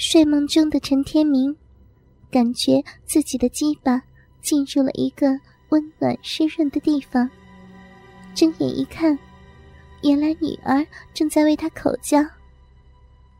[0.00, 1.56] 睡梦中的陈天明，
[2.30, 4.00] 感觉自己的鸡巴
[4.40, 5.26] 进入了一个
[5.70, 7.28] 温暖湿润的地方。
[8.32, 9.18] 睁眼一看，
[10.04, 12.24] 原来女儿正在为他口交。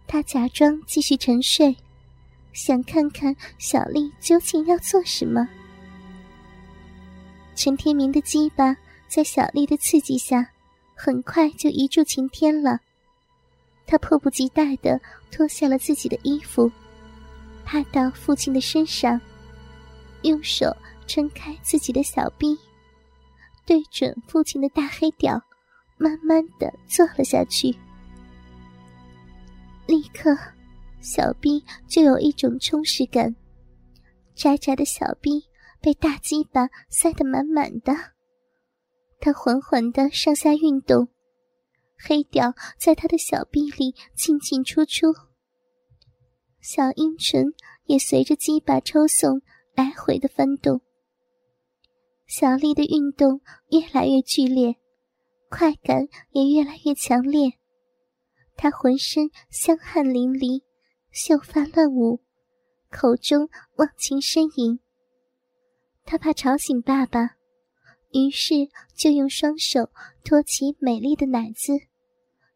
[0.08, 1.76] 他假装继续沉睡，
[2.52, 5.48] 想看看小丽究竟要做什么。
[7.54, 10.50] 陈天明的鸡巴在小丽的刺激下，
[10.96, 12.80] 很快就一柱擎天了。
[13.90, 15.00] 他迫不及待的
[15.30, 16.70] 脱下了自己的衣服，
[17.64, 19.18] 趴到父亲的身上，
[20.22, 20.76] 用手
[21.06, 22.54] 撑开自己的小臂，
[23.64, 25.40] 对准父亲的大黑屌，
[25.96, 27.74] 慢慢的坐了下去。
[29.86, 30.36] 立刻，
[31.00, 33.34] 小臂就有一种充实感，
[34.34, 35.42] 窄窄的小臂
[35.80, 37.94] 被大鸡巴塞得满满的。
[39.18, 41.08] 他缓缓的上下运动。
[42.00, 45.12] 黑屌在他的小臂里进进出出，
[46.60, 47.46] 小阴唇
[47.84, 49.40] 也随着鸡巴抽送
[49.74, 50.80] 来回的翻动。
[52.26, 53.40] 小丽的运动
[53.70, 54.76] 越来越剧烈，
[55.48, 57.52] 快感也越来越强烈。
[58.54, 60.62] 她浑身香汗淋漓，
[61.10, 62.20] 秀发乱舞，
[62.90, 64.78] 口中忘情呻吟。
[66.04, 67.37] 她怕吵醒爸爸，
[68.18, 68.54] 于是
[68.96, 69.88] 就用双手
[70.24, 71.72] 托起美丽的奶子。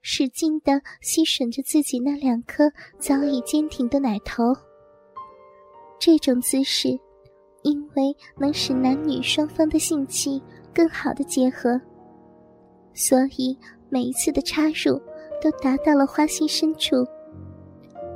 [0.05, 2.65] 使劲的吸吮着自己那两颗
[2.99, 4.43] 早已坚挺的奶头。
[6.01, 6.89] 这种姿势，
[7.63, 10.43] 因为能使男女双方的性器
[10.75, 11.81] 更好的结合，
[12.93, 13.57] 所以
[13.89, 15.01] 每一次的插入
[15.41, 16.97] 都达到了花心深处，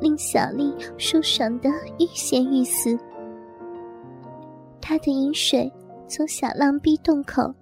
[0.01, 2.99] 令小丽舒爽的欲仙欲死。
[4.81, 5.73] 她的饮水
[6.09, 7.53] 从小浪逼洞口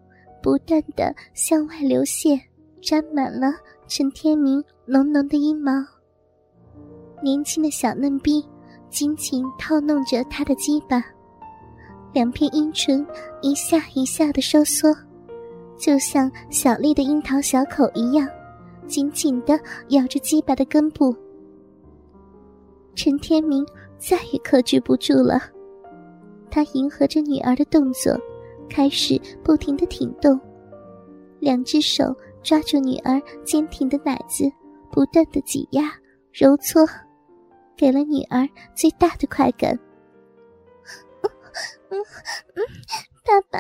[0.43, 2.41] 不断的向外流泻，
[2.81, 3.49] 沾满了。
[3.87, 5.71] 陈天明浓浓的阴毛，
[7.23, 8.43] 年轻的小嫩逼
[8.89, 11.05] 紧紧套弄着他的鸡巴，
[12.15, 13.07] 两片阴唇
[13.43, 14.89] 一下一下的收缩，
[15.77, 18.27] 就像小丽的樱桃小口一样，
[18.87, 21.15] 紧紧的咬着鸡巴的根部。
[22.95, 23.67] 陈天明
[23.99, 25.39] 再也克制不住了，
[26.51, 28.19] 他迎合着女儿的动作，
[28.69, 30.41] 开始不停的挺动，
[31.41, 32.15] 两只手。
[32.43, 34.45] 抓住女儿坚挺的奶子，
[34.93, 35.91] 不断的挤压、
[36.31, 36.87] 揉搓，
[37.75, 39.73] 给了女儿最大的快感。
[41.89, 41.99] 嗯
[42.55, 42.63] 嗯，
[43.25, 43.59] 爸爸，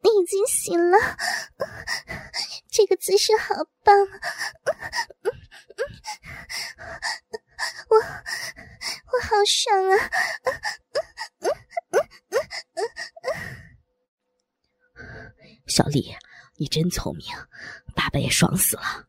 [0.00, 0.96] 你已经醒了，
[2.70, 3.52] 这个姿势好
[3.82, 5.32] 棒，嗯
[5.74, 5.82] 嗯
[7.88, 9.96] 我我好爽啊！
[15.80, 16.14] 小丽。
[16.58, 17.26] 你真聪明，
[17.94, 19.08] 爸爸也爽死了。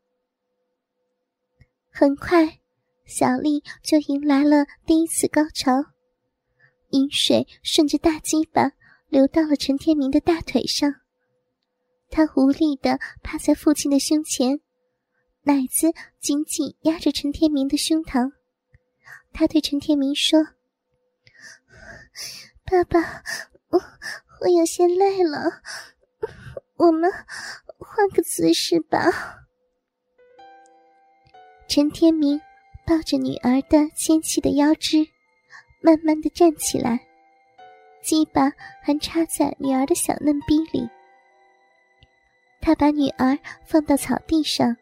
[1.90, 2.62] 很快，
[3.04, 5.84] 小丽就迎来了第一次高潮，
[6.92, 8.72] 饮水顺着大鸡巴
[9.10, 10.96] 流到了陈天明的大腿上。
[12.10, 14.62] 他无力的趴在父亲的胸前，
[15.42, 18.32] 奶子紧紧压着陈天明的胸膛。
[19.34, 20.40] 他对陈天明说
[22.64, 23.24] ：“爸爸，
[23.68, 23.82] 我
[24.40, 25.62] 我有些累了。”
[26.82, 27.12] 我们
[27.78, 29.00] 换个姿势吧。
[31.68, 32.42] 陈天明
[32.88, 35.06] 抱着女儿的纤细的腰肢，
[35.80, 37.00] 慢慢的站起来，
[38.02, 40.90] 鸡巴还插在女儿的小嫩逼里。
[42.62, 44.76] 他把女儿放到草地上，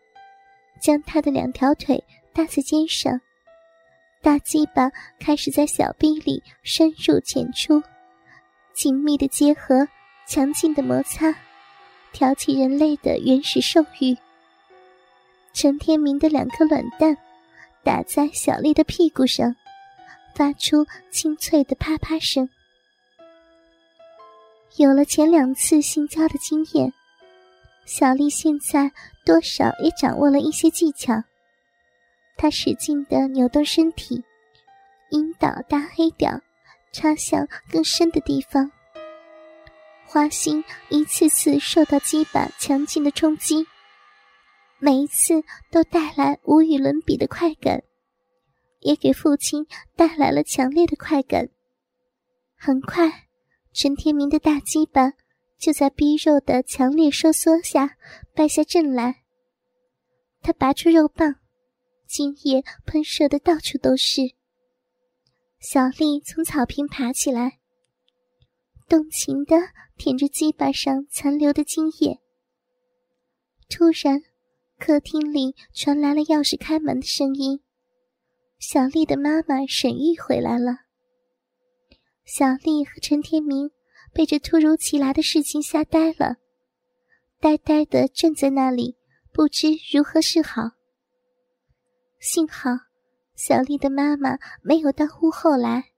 [0.82, 2.02] 将她的两条腿
[2.34, 3.20] 搭在肩上，
[4.22, 4.90] 大鸡巴
[5.20, 7.84] 开始在小臂里深入浅出，
[8.74, 9.86] 紧密的结合，
[10.26, 11.36] 强劲的摩擦。
[12.12, 14.18] 挑起人类的原始兽欲。
[15.54, 17.18] 陈天明的两颗卵蛋
[17.84, 19.56] 打在小丽的屁股上，
[20.36, 22.50] 发出清脆的啪啪声。
[24.78, 26.94] 有了前两次性交的经验，
[27.86, 28.92] 小丽现在
[29.26, 31.24] 多少也掌握了一些技巧。
[32.38, 34.24] 她使劲的扭动身体，
[35.10, 36.40] 引导大黑屌
[36.94, 38.72] 插向更深的地方。
[40.12, 43.68] 花心一次次受到鸡巴强劲的冲击，
[44.80, 47.84] 每一次都带来无与伦比的快感，
[48.80, 51.50] 也给父亲带来了强烈的快感。
[52.58, 53.28] 很快，
[53.72, 55.14] 陈天明的大鸡巴
[55.60, 57.96] 就在逼肉的强烈收缩下
[58.34, 59.22] 败下阵来。
[60.42, 61.36] 他拔出肉棒，
[62.08, 64.24] 精液喷射的到处都是。
[65.60, 67.59] 小丽从草坪爬起来，
[68.90, 69.56] 动情的。
[70.00, 72.22] 舔着鸡巴上残留的精液。
[73.68, 74.24] 突然，
[74.78, 77.60] 客厅里传来了钥匙开门的声音。
[78.60, 80.78] 小丽的妈妈沈玉回来了。
[82.24, 83.72] 小丽和陈天明
[84.14, 86.38] 被这突如其来的事情吓呆了，
[87.42, 88.96] 呆呆的站在那里，
[89.34, 90.62] 不知如何是好。
[92.22, 92.70] 幸好，
[93.36, 95.90] 小丽的妈妈没有到屋后来。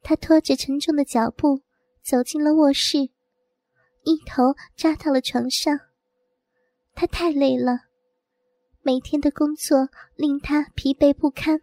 [0.00, 1.63] 她拖着沉重的脚步
[2.04, 2.98] 走进了卧室，
[4.04, 5.80] 一头扎到了床上。
[6.94, 7.78] 她太累了。
[8.82, 11.62] 每天的工作令她疲惫不堪，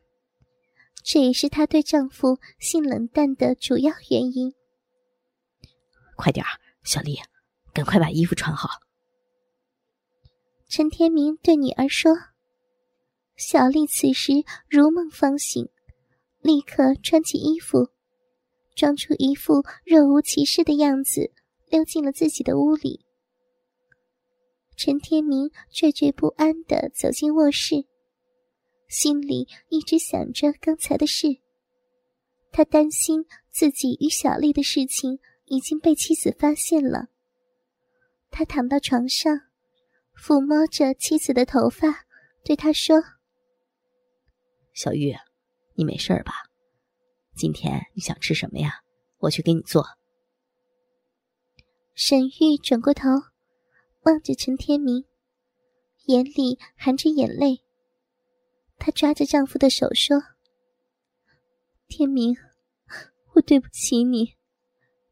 [1.03, 4.51] 这也是她对丈夫性冷淡的主要原因。
[6.15, 6.49] 快点儿，
[6.83, 7.19] 小丽，
[7.71, 8.69] 赶快把衣服穿好。
[10.67, 12.11] 陈天明对女儿说。
[13.37, 14.33] 小丽此时
[14.69, 15.69] 如梦方醒，
[16.41, 17.89] 立刻穿起衣服，
[18.75, 21.31] 装出一副若无其事的样子，
[21.69, 23.05] 溜进了自己的屋里。
[24.77, 27.85] 陈天明惴惴不安的走进卧室，
[28.87, 31.27] 心里一直想着刚才的事。
[32.51, 37.07] 他担心自己与小丽的事情已经被妻子发现了。
[38.29, 39.39] 他躺到床上，
[40.17, 42.05] 抚摸着妻子的头发，
[42.43, 43.01] 对她说
[44.73, 45.13] ：“小玉，
[45.75, 46.33] 你没事吧？
[47.41, 48.81] 今天你想吃什么呀？
[49.17, 49.83] 我去给你做。”
[51.97, 53.09] 沈玉转过头。
[54.03, 55.05] 望着陈天明，
[56.05, 57.63] 眼里含着眼泪。
[58.77, 60.21] 她抓着丈夫的手说
[61.89, 62.35] ：“天明，
[63.33, 64.35] 我对不起你，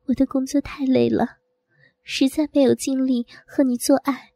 [0.06, 1.38] 我的工作太累了，
[2.04, 4.34] 实在没有精力和你做爱。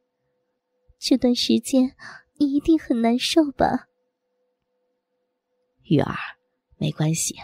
[0.97, 1.95] 这段时间
[2.37, 3.87] 你一定很难受吧？”
[5.85, 6.15] 玉儿，
[6.77, 7.35] 没关系，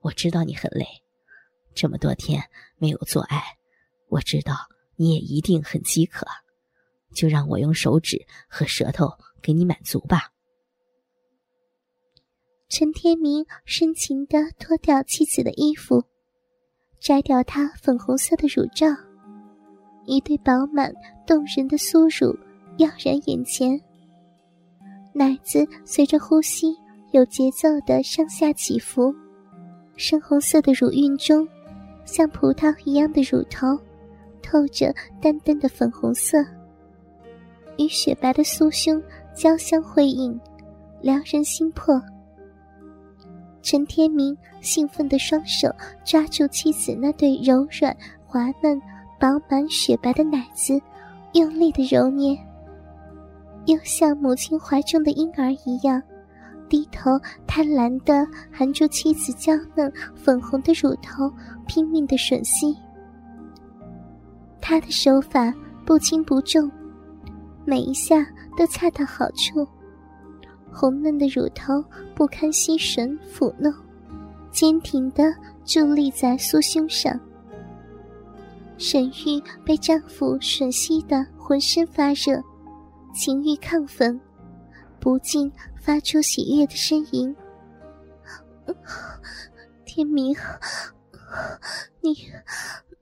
[0.00, 0.86] 我知道你很累，
[1.74, 2.42] 这么多天
[2.78, 3.42] 没有做爱，
[4.08, 4.54] 我知道。
[4.96, 6.26] 你也一定很饥渴，
[7.14, 9.08] 就让我用手指和舌头
[9.40, 10.30] 给你满足吧。
[12.68, 16.04] 陈天明深情的脱掉妻子的衣服，
[17.00, 18.88] 摘掉她粉红色的乳罩，
[20.04, 20.92] 一对饱满
[21.26, 22.38] 动人的酥乳
[22.76, 23.80] 耀然眼前，
[25.14, 26.76] 奶子随着呼吸
[27.12, 29.14] 有节奏的上下起伏，
[30.00, 31.46] 深红色的乳晕中，
[32.06, 33.78] 像葡萄一样的乳头。
[34.42, 36.38] 透着淡淡的粉红色，
[37.76, 39.00] 与雪白的酥胸
[39.34, 40.40] 交相辉映，
[41.02, 42.00] 撩人心魄。
[43.60, 45.68] 陈天明兴奋的双手
[46.02, 47.94] 抓住妻子那对柔软、
[48.24, 48.80] 滑嫩、
[49.20, 50.80] 饱满、雪白的奶子，
[51.34, 52.34] 用力的揉捏，
[53.66, 56.02] 又像母亲怀中的婴儿一样，
[56.70, 57.10] 低头
[57.46, 61.30] 贪婪的含住妻子娇嫩粉红的乳头，
[61.66, 62.74] 拼命的吮吸。
[64.60, 65.52] 他的手法
[65.84, 66.70] 不轻不重，
[67.64, 68.24] 每一下
[68.56, 69.66] 都恰到好处。
[70.72, 71.84] 红嫩的乳头
[72.14, 73.74] 不堪吸吮抚弄，
[74.52, 75.24] 坚挺的
[75.66, 77.18] 伫立在酥胸上。
[78.78, 82.40] 沈玉被丈夫吮吸的浑身发热，
[83.12, 84.18] 情欲亢奋，
[85.00, 85.50] 不禁
[85.80, 87.34] 发出喜悦的呻吟。
[89.84, 90.36] 天明，
[92.00, 92.12] 你，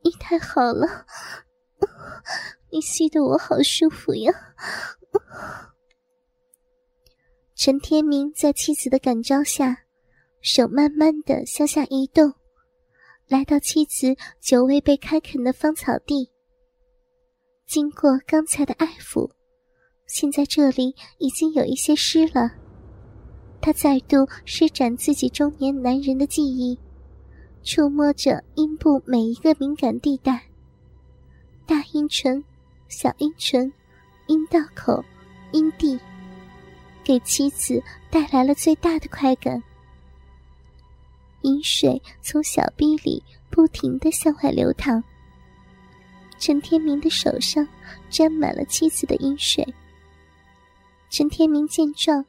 [0.03, 1.05] 你太好了。
[2.71, 4.33] 你吸得我好舒服呀！
[7.55, 9.85] 陈天明在妻子的感召下，
[10.41, 12.33] 手慢慢的向下移动，
[13.27, 16.31] 来到妻子久未被开垦的芳草地。
[17.67, 19.31] 经过刚才的爱抚，
[20.09, 22.51] 现在这里已经有一些湿了。
[23.61, 26.79] 他再度施展自己中年男人的记忆，
[27.63, 30.43] 触摸着阴部每一个敏感地带。
[31.67, 32.43] 大阴唇、
[32.89, 33.71] 小阴唇、
[34.29, 35.05] 阴道口、
[35.53, 35.99] 阴蒂，
[37.05, 39.63] 给妻子带来了最大的快感。
[41.43, 45.05] 阴水从小臂里不停的向外流淌。
[46.39, 47.67] 陈天明的手上
[48.09, 49.67] 沾满了妻子的阴水。
[51.19, 52.25] 陈天明见状，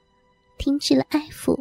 [0.57, 1.55] 停止了爱抚，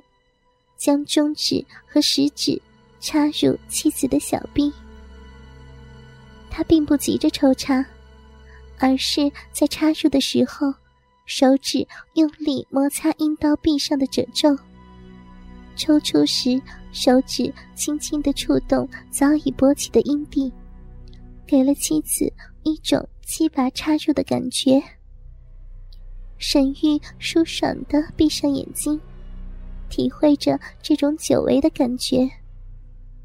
[0.78, 2.58] 将中指和食指
[3.00, 4.72] 插入妻子的小臂。
[6.48, 7.84] 他并不急着抽插，
[8.78, 10.72] 而是在插入的时候，
[11.26, 14.56] 手指用力摩擦阴道壁上的褶皱；
[15.76, 16.58] 抽出时，
[16.92, 20.50] 手指轻轻的触动早已勃起的阴蒂，
[21.46, 22.32] 给了妻子
[22.62, 24.82] 一种七拔插入的感觉。
[26.38, 29.00] 沈玉舒爽的闭上眼睛，
[29.90, 32.28] 体会着这种久违的感觉，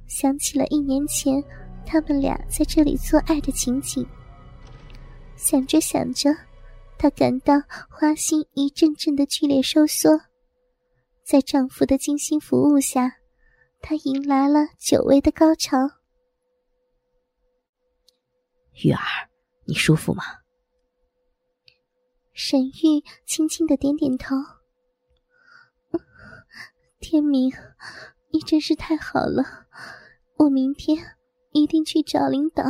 [0.08, 1.44] 想起了一年前。
[1.86, 4.08] 他们俩在这里做爱的情景，
[5.36, 6.34] 想着想着，
[6.98, 7.56] 她感到
[7.90, 10.10] 花心一阵阵的剧烈收缩，
[11.26, 13.18] 在丈夫的精心服务下，
[13.82, 15.78] 她迎来了久违的高潮。
[18.82, 19.04] 玉儿，
[19.66, 20.24] 你舒服吗？
[22.34, 24.36] 沈玉轻轻的点点头。
[27.00, 27.52] 天明，
[28.32, 29.68] 你真是太好了，
[30.38, 30.98] 我明天
[31.52, 32.64] 一定去找领导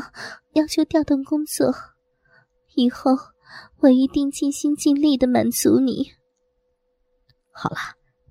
[0.54, 1.74] 要求调动工作，
[2.76, 3.12] 以后
[3.80, 6.12] 我一定尽心尽力的满足你。
[7.52, 7.78] 好了，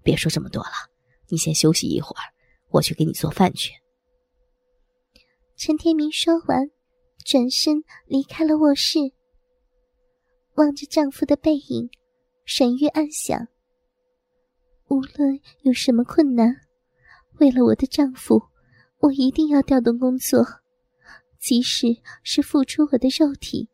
[0.02, 0.90] 别说这么多了，
[1.28, 2.22] 你先休息一会儿，
[2.70, 3.72] 我去给你做饭去。
[5.56, 6.70] 陈天明说完，
[7.24, 8.98] 转身离开了卧室。
[10.54, 11.88] 望着丈夫的背影，
[12.44, 13.48] 沈玉暗想：
[14.88, 16.54] 无论有什么困难，
[17.40, 18.42] 为了我的丈夫，
[18.98, 20.46] 我一定要调动工作，
[21.40, 21.86] 即使
[22.22, 23.68] 是付出我的肉体，